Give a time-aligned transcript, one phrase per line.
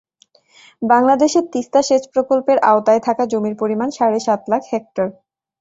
[0.81, 5.07] বাংলাদেশে তিস্তা সেচ প্রকল্পের আওতায় থাকা জমির পরিমাণ সাড়ে সাত লাখ হেক্টর।